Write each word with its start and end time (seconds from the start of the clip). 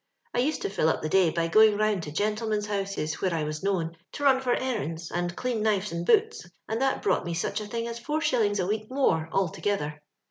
I 0.33 0.39
used 0.39 0.63
to 0.63 0.69
fill 0.71 0.89
up 0.89 1.03
the 1.03 1.09
day 1.09 1.29
by 1.29 1.47
going 1.47 1.77
round 1.77 2.01
to 2.01 2.11
gentlemen's 2.11 2.65
houses 2.65 3.21
where 3.21 3.35
I 3.35 3.43
was 3.43 3.61
known, 3.61 3.95
to 4.13 4.23
run 4.23 4.41
for 4.41 4.55
errands 4.55 5.11
and 5.11 5.35
clean 5.35 5.61
knives 5.61 5.91
and 5.91 6.03
boots, 6.07 6.49
and 6.67 6.81
that 6.81 7.03
brought 7.03 7.23
me 7.23 7.35
sich 7.35 7.61
a 7.61 7.67
thing 7.67 7.87
as 7.87 7.99
four 7.99 8.19
shillings 8.19 8.59
a 8.59 8.65
week 8.65 8.89
more 8.89 9.29
altogether. 9.31 10.01